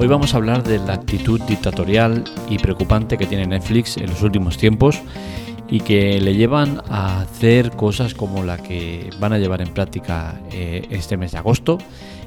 [0.00, 4.22] Hoy vamos a hablar de la actitud dictatorial y preocupante que tiene Netflix en los
[4.22, 4.98] últimos tiempos
[5.68, 10.40] y que le llevan a hacer cosas como la que van a llevar en práctica
[10.52, 11.76] eh, este mes de agosto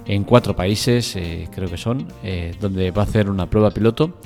[0.05, 4.19] en cuatro países, eh, creo que son, eh, donde va a hacer una prueba piloto.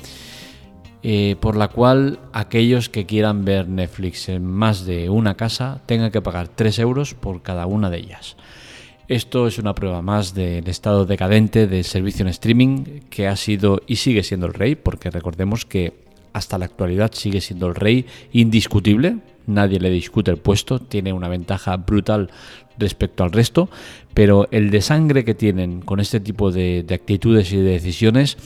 [1.40, 6.20] por la cual aquellos que quieran ver Netflix en más de una casa tengan que
[6.20, 8.36] pagar 3 euros por cada una de ellas.
[9.08, 13.80] Esto es una prueba más del estado decadente del servicio en streaming que ha sido
[13.86, 15.94] y sigue siendo el rey, porque recordemos que
[16.34, 19.16] hasta la actualidad sigue siendo el rey indiscutible,
[19.46, 22.30] nadie le discute el puesto, tiene una ventaja brutal
[22.76, 23.70] respecto al resto,
[24.12, 28.36] pero el desangre que tienen con este tipo de, actitudes y de decisiones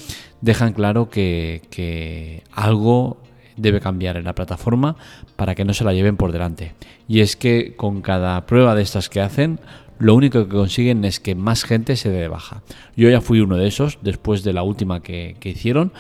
[0.43, 3.17] dejan claro que, que algo
[3.57, 4.97] debe cambiar en la plataforma
[5.35, 6.75] para que no se la lleven por delante.
[7.09, 9.59] Y es que con cada prueba de estas que hacen,
[10.03, 12.63] lo único que consiguen es que más gente se dé de baja.
[12.97, 15.93] Yo ya fui uno de esos después de la última que, hicieron.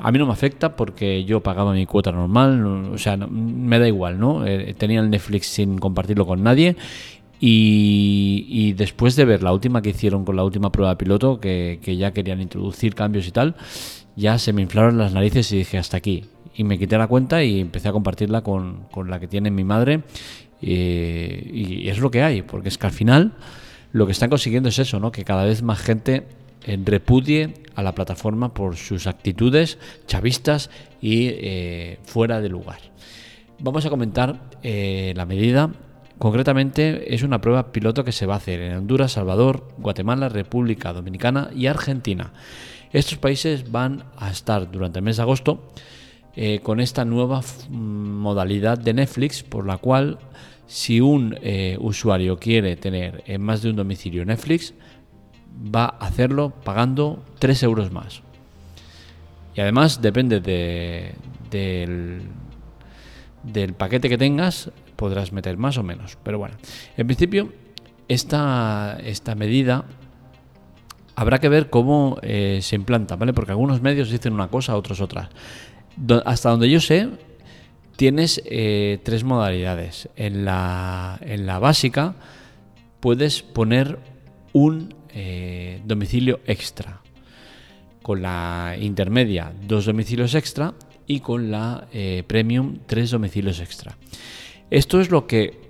[0.00, 3.86] A mí no me afecta porque yo pagaba mi cuota normal, o sea, me da
[3.86, 4.44] igual, ¿no?
[4.44, 6.74] Eh, tenía el Netflix sin compartirlo con nadie
[7.38, 12.10] y, después de ver la última que hicieron con la última prueba piloto, que, ya
[12.10, 13.54] querían introducir cambios y tal,
[14.16, 16.24] ya se me inflaron las narices y dije hasta aquí.
[16.56, 19.62] Y me quité la cuenta y empecé a compartirla con, con la que tiene mi
[19.62, 20.02] madre
[20.66, 23.32] eh, y es lo que hay, porque es que al final
[23.92, 25.12] lo que están consiguiendo es eso, ¿no?
[25.12, 26.26] que cada vez más gente
[26.64, 30.70] eh, repudie a la plataforma por sus actitudes chavistas
[31.02, 32.78] y eh, fuera de lugar.
[33.58, 35.70] Vamos a comentar la medida.
[36.18, 40.92] Concretamente es una prueba piloto que se va a hacer en Honduras, Salvador, Guatemala, República
[40.92, 42.32] Dominicana y Argentina.
[42.92, 45.70] Estos países van a estar durante el mes de agosto
[46.62, 50.18] con esta nueva modalidad de Netflix por la cual
[50.66, 54.74] si un eh, usuario quiere tener en más de un domicilio Netflix,
[55.74, 58.22] va a hacerlo pagando 3 euros más.
[59.54, 61.14] Y además depende de,
[61.50, 62.22] del,
[63.42, 66.18] del paquete que tengas, podrás meter más o menos.
[66.22, 66.56] Pero bueno,
[66.96, 67.52] en principio
[68.08, 69.84] esta, esta medida
[71.16, 73.32] habrá que ver cómo eh, se implanta, ¿vale?
[73.32, 75.30] Porque algunos medios dicen una cosa, otros otra.
[76.24, 77.08] hasta donde yo sé,
[77.96, 80.08] tienes eh, tres modalidades.
[80.16, 81.18] En la,
[81.60, 82.14] básica
[83.00, 83.98] puedes poner
[84.52, 87.00] un eh, domicilio extra.
[88.02, 90.74] Con la intermedia, dos domicilios extra.
[91.06, 93.96] Y con la eh, premium, tres domicilios extra.
[94.70, 95.60] Esto es lo que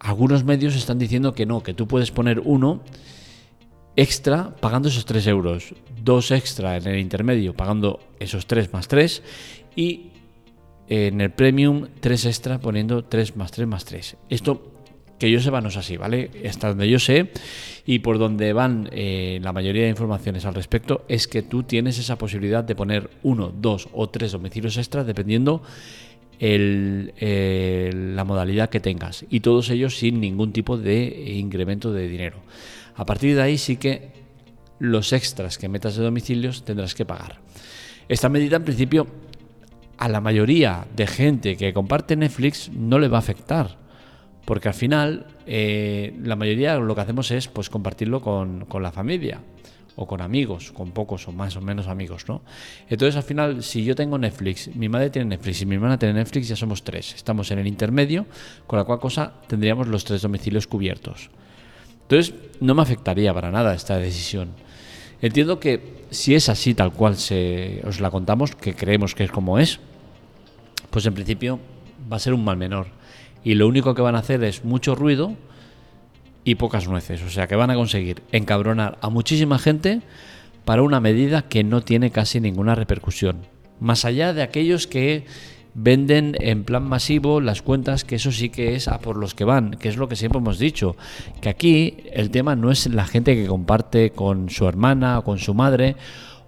[0.00, 2.82] algunos medios están diciendo que no, que tú puedes poner uno
[3.94, 9.22] extra pagando esos tres euros, dos extra en el intermedio pagando esos tres más tres
[9.76, 10.11] y
[10.92, 14.16] en el Premium 3 extra poniendo 3 más 3 más 3.
[14.28, 14.72] Esto
[15.18, 16.30] que yo sepa no es así, ¿vale?
[16.46, 17.30] Hasta donde yo sé
[17.86, 21.98] y por donde van eh, la mayoría de informaciones al respecto es que tú tienes
[21.98, 25.62] esa posibilidad de poner uno, dos o tres domicilios extra dependiendo
[26.38, 32.38] la modalidad que tengas y todos ellos sin ningún tipo de incremento de dinero.
[32.96, 34.10] A partir de ahí sí que
[34.78, 37.38] los extras que metas de domicilios tendrás que pagar.
[38.08, 39.06] Esta medida en principio
[40.02, 43.78] a la mayoría de gente que comparte Netflix no le va a afectar.
[44.44, 49.38] Porque al final, eh, la mayoría lo que hacemos es pues compartirlo con, la familia
[49.94, 52.42] o con amigos, con pocos o más o menos amigos, ¿no?
[52.88, 56.14] Entonces al final, si yo tengo Netflix, mi madre tiene Netflix y mi hermana tiene
[56.14, 57.14] Netflix, ya somos tres.
[57.14, 58.26] Estamos en el intermedio,
[58.66, 61.30] con la cual cosa tendríamos los tres domicilios cubiertos.
[62.02, 64.48] Entonces no me afectaría para nada esta decisión.
[65.20, 69.30] Entiendo que si es así tal cual se, os la contamos, que creemos que es
[69.30, 69.78] como es,
[70.92, 71.58] pues en principio
[72.10, 72.86] va a ser un mal menor.
[73.42, 75.34] Y lo único que van a hacer es mucho ruido
[76.44, 77.22] y pocas nueces.
[77.22, 80.02] O sea que van a conseguir encabronar a muchísima gente
[80.64, 83.38] para una medida que no tiene casi ninguna repercusión.
[83.80, 85.24] Más allá de aquellos que
[85.74, 89.44] venden en plan masivo las cuentas, que eso sí que es a por los que
[89.44, 90.96] van, que es lo que siempre hemos dicho,
[91.40, 95.38] que aquí el tema no es la gente que comparte con su hermana o con
[95.38, 95.96] su madre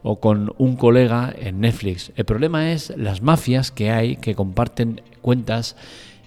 [0.06, 2.12] o con un colega en Netflix.
[2.14, 5.76] El problema es las mafias que hay que comparten cuentas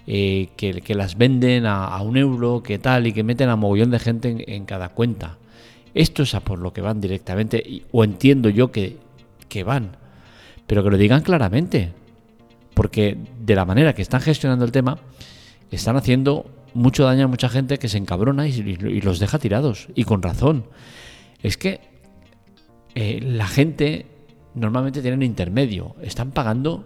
[0.08, 4.00] eh, que, las venden a, un euro, que tal, y que meten a mogollón de
[4.00, 5.38] gente en, cada cuenta.
[5.94, 8.98] Esto es a por lo que van directamente, o entiendo yo que,
[9.48, 9.96] que van,
[10.66, 11.92] pero que lo digan claramente,
[12.74, 13.16] porque
[13.46, 14.98] de la manera que están gestionando el tema,
[15.70, 19.88] están haciendo mucho daño a mucha gente que se encabrona y, y los deja tirados,
[19.94, 20.66] y con razón.
[21.44, 21.97] Es que
[22.96, 24.06] eh, la gente
[24.56, 25.96] normalmente tiene un intermedio.
[26.02, 26.86] Están pagando,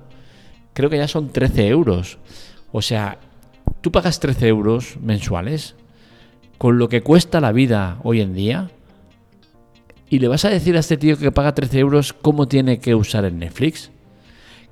[0.74, 2.18] creo que ya son 13 euros.
[2.71, 3.18] O sea,
[3.81, 5.75] tú pagas 13 euros mensuales
[6.57, 8.69] con lo que cuesta la vida hoy en día.
[10.09, 12.94] ¿Y le vas a decir a este tío que paga 13 euros cómo tiene que
[12.94, 13.92] usar el Netflix?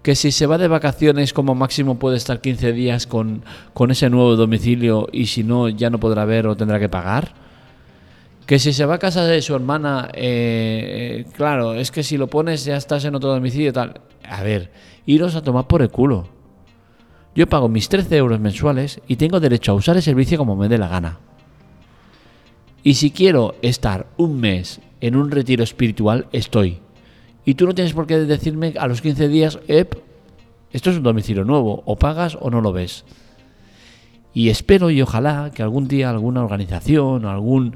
[0.04, 3.44] Que si se va de vacaciones como máximo puede estar 15 días con,
[3.74, 7.34] con ese nuevo domicilio y si no ya no podrá ver o tendrá que pagar.
[8.50, 12.18] Que si se va a casa de su hermana, eh, eh, claro, es que si
[12.18, 14.02] lo pones ya estás en otro domicilio tal.
[14.28, 14.72] A ver,
[15.06, 16.28] iros a tomar por el culo.
[17.36, 20.68] Yo pago mis 13 euros mensuales y tengo derecho a usar el servicio como me
[20.68, 21.20] dé la gana.
[22.82, 26.80] Y si quiero estar un mes en un retiro espiritual, estoy.
[27.46, 29.94] Y tú no tienes por qué decirme a los 15 días, Ep,
[30.72, 33.06] esto es un domicilio nuevo, o pagas o no lo ves.
[34.34, 37.76] Y espero y ojalá que algún día alguna organización o algún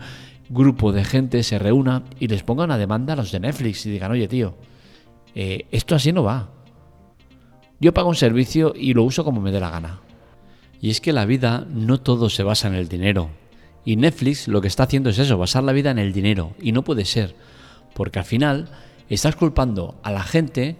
[0.50, 3.92] grupo de gente se reúna y les ponga una demanda a los de Netflix y
[3.92, 4.56] digan, oye tío,
[5.36, 6.50] eh, esto así no va.
[7.80, 10.02] Yo pago un servicio y lo uso como me dé la gana.
[10.80, 13.30] Y es que la vida no todo se basa en el dinero.
[13.86, 16.54] Y Netflix lo que está haciendo es eso, basar la vida en el dinero.
[16.62, 17.36] Y no puede ser.
[17.94, 18.70] Porque al final
[19.10, 20.78] estás culpando a la gente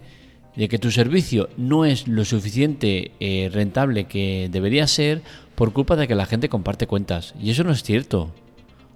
[0.56, 5.22] de que tu servicio no es lo suficiente eh, rentable que debería ser
[5.56, 7.34] por culpa de que la gente comparte cuentas.
[7.40, 8.32] Y eso no es cierto.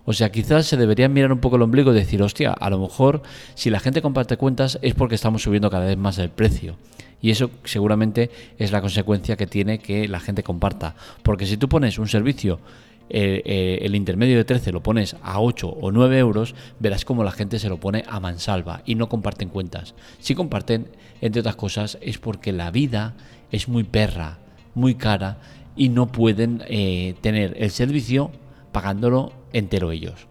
[0.09, 2.79] O sea, quizás se debería mirar un poco el ombligo y decir, hostia, a lo
[2.79, 3.23] mejor
[3.55, 6.77] si la gente comparte cuentas es porque estamos subiendo cada vez más el precio.
[7.21, 10.95] Y eso seguramente es la consecuencia que tiene que la gente comparta.
[11.23, 12.61] Porque si tú pones un servicio
[13.09, 17.25] eh, eh, el intermedio de 13 lo pones a 8 o 9 euros, verás como
[17.25, 19.93] la gente se lo pone a mansalva y no comparten cuentas.
[20.19, 20.87] Si comparten,
[21.19, 23.13] entre otras cosas, es porque la vida
[23.51, 24.37] es muy perra,
[24.73, 25.39] muy cara
[25.75, 28.31] y no pueden eh, tener el servicio
[28.77, 30.27] pagándolo entero ellos.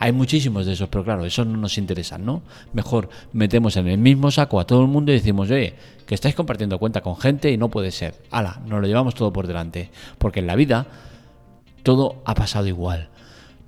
[0.00, 2.42] Hay muchísimos de esos, pero claro, eso no nos interesa, ¿no?
[2.72, 5.74] Mejor metemos en el mismo saco a todo el mundo y decimos, oye,
[6.04, 8.16] que estáis compartiendo cuenta con gente y no puede ser.
[8.32, 9.90] Ala, nos lo llevamos todo por delante.
[10.18, 10.88] Porque en la vida
[11.84, 13.08] todo ha pasado igual.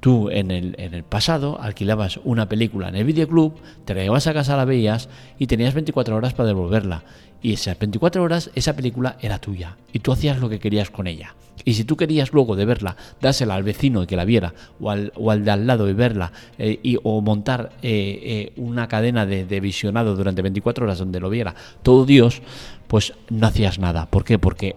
[0.00, 3.54] Tú en el, en el pasado alquilabas una película en el videoclub,
[3.84, 5.08] te la llevabas a casa, la veías
[5.38, 7.02] y tenías 24 horas para devolverla.
[7.42, 11.06] Y esas 24 horas esa película era tuya y tú hacías lo que querías con
[11.06, 11.34] ella.
[11.64, 14.90] Y si tú querías luego de verla, dársela al vecino y que la viera, o
[14.90, 18.88] al, o al de al lado y verla, eh, y, o montar eh, eh, una
[18.88, 22.42] cadena de, de, visionado durante 24 horas donde lo viera todo Dios,
[22.86, 24.06] pues no hacías nada.
[24.06, 24.38] ¿Por qué?
[24.38, 24.76] Porque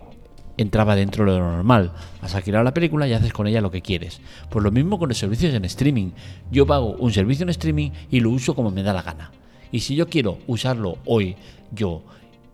[0.57, 1.91] entraba dentro de lo normal.
[2.21, 4.21] Has alquilado la película y haces con ella lo que quieres.
[4.49, 6.11] Pues lo mismo con los servicios en streaming.
[6.51, 9.31] Yo pago un servicio en streaming y lo uso como me da la gana.
[9.71, 11.35] Y si yo quiero usarlo hoy,
[11.71, 12.03] yo,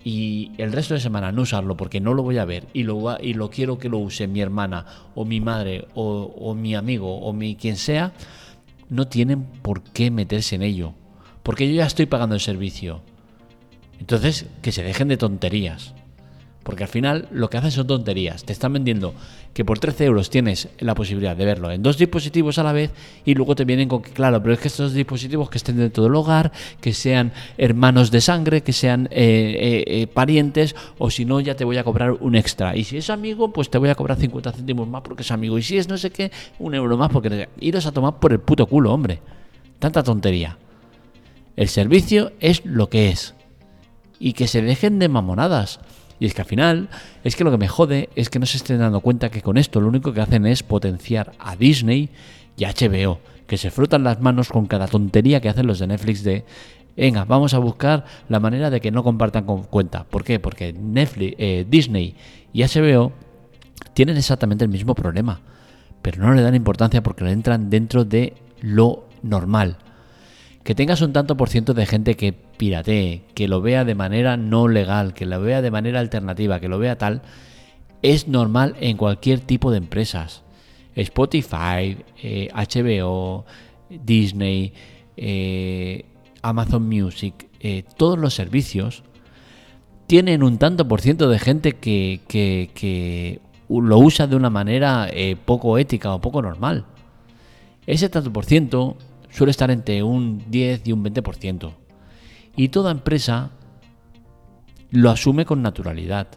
[0.04, 3.18] y el resto de semana no usarlo porque no lo voy a ver y lo,
[3.20, 4.86] y lo quiero que lo use mi hermana
[5.16, 8.14] o mi madre o, o mi amigo o mi quien sea,
[8.90, 10.94] no tienen por qué meterse en ello.
[11.44, 13.02] Porque yo ya estoy pagando el servicio.
[14.00, 15.94] Entonces, que se dejen de tonterías.
[16.68, 18.44] Porque al final lo que hacen son tonterías.
[18.44, 19.14] Te están vendiendo
[19.54, 22.92] que por 13 euros tienes la posibilidad de verlo en dos dispositivos a la vez
[23.24, 26.04] y luego te vienen con que, claro, pero es que estos dispositivos que estén dentro
[26.04, 31.24] del hogar, que sean hermanos de sangre, que sean eh, eh, eh, parientes, o si
[31.24, 32.76] no, ya te voy a cobrar un extra.
[32.76, 35.58] Y si es amigo, pues te voy a cobrar 50 céntimos más porque es amigo.
[35.58, 38.42] Y si es no sé qué, un euro más porque iros a tomar por el
[38.42, 39.22] puto culo, hombre.
[39.80, 40.58] Tanta tontería.
[41.56, 43.36] El servicio es lo que es.
[44.20, 45.80] Y que se dejen de mamonadas.
[46.20, 46.90] Y es que al final,
[47.24, 49.58] es que lo que me jode es que no se estén dando cuenta que con
[49.58, 52.10] esto lo único que hacen es potenciar a Disney
[52.58, 55.88] y a HBO, que se frotan las manos con cada tontería que hacen los de
[55.88, 56.44] Netflix de
[56.98, 60.04] venga, vamos a buscar la manera de que no compartan con cuenta.
[60.04, 60.40] ¿Por qué?
[60.40, 62.16] Porque Netflix, eh, Disney
[62.52, 63.14] y HBO
[63.94, 65.40] tienen exactamente el mismo problema,
[66.02, 69.78] pero no le dan importancia porque le entran dentro de lo normal.
[70.68, 74.36] Que tengas un tanto por ciento de gente que piratee, que lo vea de manera
[74.36, 77.22] no legal, que lo vea de manera alternativa, que lo vea tal,
[78.02, 80.44] es normal en cualquier tipo de empresas.
[80.94, 83.46] Spotify, eh, HBO,
[83.90, 84.74] Disney,
[85.16, 86.04] eh,
[86.42, 89.04] Amazon Music, eh, todos los servicios
[90.06, 95.38] tienen un tanto por ciento de gente que, que, lo usa de una manera eh,
[95.46, 96.84] poco ética o poco normal.
[97.86, 98.98] Ese tanto por ciento
[99.30, 101.74] suele estar entre un 10 y un 20%.
[102.56, 103.52] Y toda empresa
[104.92, 106.28] lo asume con naturalidad.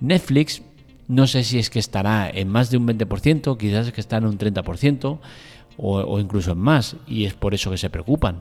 [0.00, 0.62] Netflix
[1.06, 4.16] no sé si es que estará en más de un 20%, quizás es que está
[4.16, 5.18] en un 30%
[5.76, 8.40] o, o incluso en más, y es por eso que se preocupan.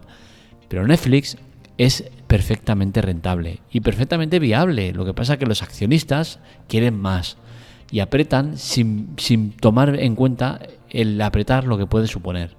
[0.69, 1.37] Pero Netflix
[1.77, 4.93] es perfectamente rentable y perfectamente viable.
[4.93, 7.37] Lo que pasa es que los accionistas quieren más
[7.91, 12.55] y apretan sin, sin tomar en cuenta el apretar lo que puede suponer.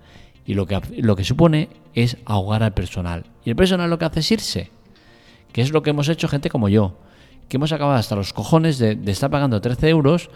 [0.46, 3.24] Y lo que, lo que supone es ahogar al personal.
[3.44, 4.70] Y el personal lo que hace es irse.
[5.52, 6.98] Que es lo que hemos hecho gente como yo.
[7.48, 10.30] Que hemos acabado hasta los cojones de, de estar pagando 13 euros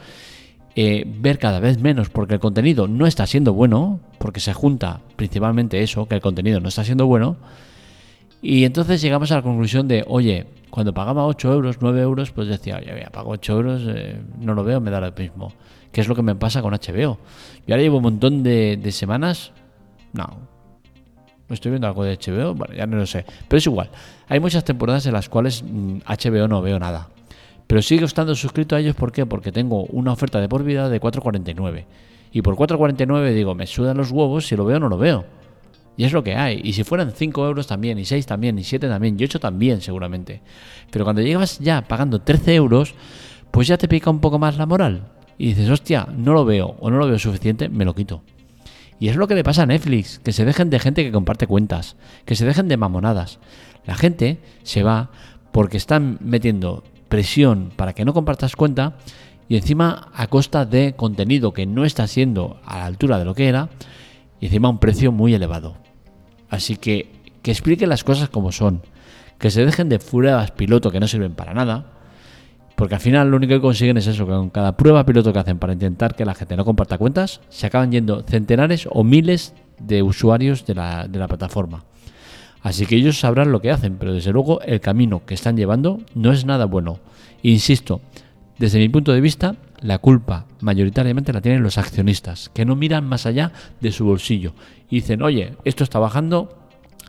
[0.81, 5.00] eh, ver cada vez menos porque el contenido no está siendo bueno, porque se junta
[5.17, 7.37] principalmente eso, que el contenido no está siendo bueno,
[8.43, 12.47] y entonces llegamos a la conclusión de, oye, cuando pagaba 8 euros, 9 euros, pues
[12.47, 15.53] decía, oye, pago 8 euros, eh, no lo veo, me da lo mismo.
[15.91, 17.19] ¿Qué es lo que me pasa con HBO?
[17.67, 19.50] Yo ahora llevo un montón de, semanas,
[20.12, 20.38] no,
[21.50, 23.91] estoy viendo algo de HBO, bueno, ya no lo sé, pero es igual.
[24.29, 27.09] Hay muchas temporadas en las cuales HBO mm, no veo nada.
[27.67, 29.27] Pero sigo estando suscrito a ellos, ¿por qué?
[29.27, 31.85] Porque tengo una oferta de por vida de 4.49.
[32.33, 35.25] Y por 4.49 digo, me sudan los huevos, si lo veo no lo veo.
[35.97, 36.61] Y es lo que hay.
[36.62, 39.81] Y si fueran 5 euros también, y 6 también, y 7 también, y 8 también
[39.81, 40.41] seguramente.
[40.91, 42.95] Pero cuando llegas ya pagando 13 euros,
[43.50, 45.03] pues ya te pica un poco más la moral.
[45.37, 48.23] Y dices, hostia, no lo veo o no lo veo suficiente, me lo quito.
[49.00, 51.47] Y es lo que le pasa a Netflix, que se dejen de gente que comparte
[51.47, 53.38] cuentas, que se dejen de mamonadas.
[53.87, 55.11] La gente se va
[55.52, 58.97] porque están metiendo presión para que no compartas cuenta
[59.49, 63.35] y encima a costa de contenido que no está siendo a la altura de lo
[63.35, 63.71] que era
[64.40, 65.76] y encima un precio muy elevado.
[66.50, 68.83] Así que que expliquen las cosas como son,
[69.38, 71.98] que se dejen de pruebas piloto que no sirven para nada,
[72.78, 75.40] porque al final lo único que consiguen es eso, que con cada prueba piloto que
[75.40, 79.52] hacen para intentar que la gente no comparta cuentas, se acaban yendo centenares o miles
[79.80, 81.85] de usuarios de la, de la plataforma.
[82.62, 85.99] Así que ellos sabrán lo que hacen, pero desde luego el camino que están llevando
[86.14, 87.00] no es nada bueno.
[87.42, 88.00] Insisto,
[88.61, 93.04] desde mi punto de vista, la culpa mayoritariamente la tienen los accionistas, que no miran
[93.04, 94.52] más allá de su bolsillo
[94.88, 96.56] y dicen, oye, esto está bajando,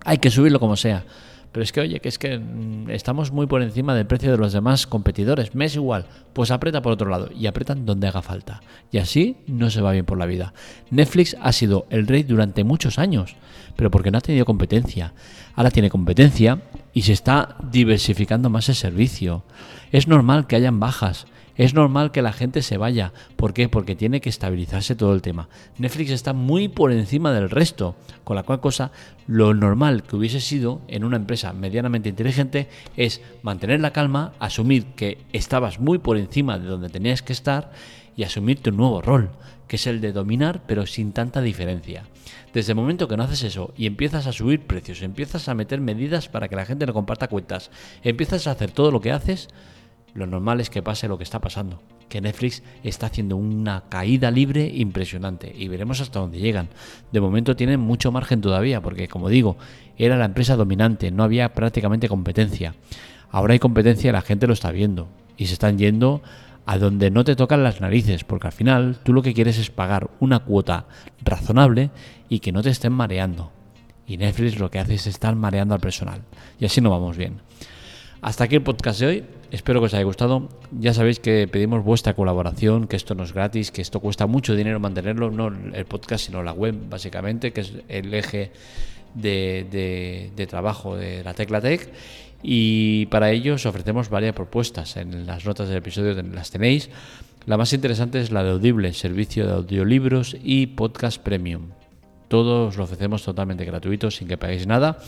[0.03, 1.03] hay que subirlo como sea.
[1.51, 4.37] Pero es que, oye, que es que mm, estamos muy por encima del precio de
[4.37, 5.55] los demás competidores.
[5.55, 6.05] Me es igual.
[6.33, 8.61] Pues aprieta por otro lado y apretan donde haga falta.
[8.91, 10.53] Y así no se va bien por la vida.
[10.91, 13.35] Netflix ha sido el rey durante muchos años,
[13.75, 15.13] pero porque no ha tenido competencia.
[15.55, 16.61] Ahora tiene competencia
[16.93, 19.43] y se está diversificando más el servicio.
[19.91, 21.25] Es normal que hayan bajas.
[21.59, 23.11] Es normal que la gente se vaya.
[23.35, 23.67] ¿Por qué?
[23.67, 25.49] Porque tiene que estabilizarse todo el tema.
[25.77, 28.93] Netflix está muy por encima del resto, con la cual cosa
[29.27, 34.85] lo normal que hubiese sido en una empresa medianamente inteligente es mantener la calma, asumir
[34.95, 37.73] que estabas muy por encima de donde tenías que estar
[38.15, 39.29] y asumir tu nuevo rol,
[39.67, 42.05] que es el de dominar pero sin tanta diferencia.
[42.53, 45.81] Desde el momento que no haces eso y empiezas a subir precios, empiezas a meter
[45.81, 47.69] medidas para que la gente no comparta cuentas,
[48.01, 49.49] empiezas a hacer todo lo que haces,
[50.13, 54.31] lo normal es que pase lo que está pasando, que Netflix está haciendo una caída
[54.31, 56.69] libre impresionante y veremos hasta dónde llegan.
[57.11, 59.57] De momento tienen mucho margen todavía, porque como digo,
[59.97, 62.75] era la empresa dominante, no había prácticamente competencia.
[63.31, 66.21] Ahora hay competencia y la gente lo está viendo y se están yendo
[66.65, 69.71] a donde no te tocan las narices, porque al final tú lo que quieres es
[69.71, 70.85] pagar una cuota
[71.23, 71.89] razonable
[72.27, 73.51] y que no te estén mareando.
[74.05, 76.21] Y Netflix lo que hace es estar mareando al personal.
[76.59, 77.41] Y así no vamos bien.
[78.21, 79.23] Hasta aquí el podcast de hoy.
[79.51, 80.49] Espero que os haya gustado.
[80.77, 84.55] Ya sabéis que pedimos vuestra colaboración, que esto no es gratis, que esto cuesta mucho
[84.55, 88.51] dinero mantenerlo, no el podcast, sino la web, básicamente, que es el eje
[89.15, 91.89] de, trabajo de la Tecla Tech.
[92.43, 94.97] Y para ello os ofrecemos varias propuestas.
[94.97, 96.89] En las notas del episodio las tenéis.
[97.45, 101.69] La más interesante es la de Audible, servicio de audiolibros y podcast premium.
[102.27, 104.99] Todos lo ofrecemos totalmente gratuito, sin que paguéis nada.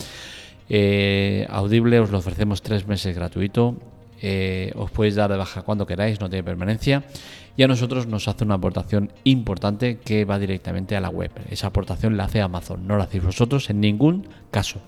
[0.74, 3.76] Eh, Audible os lo ofrecemos tres meses gratuito.
[4.24, 7.04] Eh, os podéis dar de baja cuando queráis, no tiene permanencia.
[7.58, 11.32] Y a nosotros nos hace una aportación importante que va directamente a la web.
[11.50, 14.80] Esa aportación la hace Amazon, no la hacéis vosotros en ningún caso.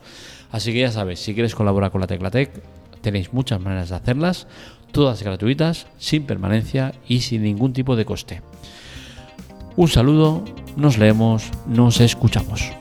[0.51, 2.63] Así que ya sabéis, si quieres colaborar con la Teclatec,
[3.01, 4.47] tenéis muchas maneras de hacerlas,
[4.93, 8.41] todas gratuitas, sin permanencia y sin ningún tipo de coste.
[9.75, 10.45] Un saludo,
[10.77, 12.71] nos leemos, nos escuchamos.